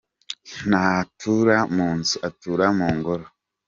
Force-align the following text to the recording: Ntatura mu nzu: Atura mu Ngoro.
Ntatura 0.69 1.57
mu 1.75 1.87
nzu: 1.97 2.15
Atura 2.27 2.65
mu 2.77 2.87
Ngoro. 2.95 3.25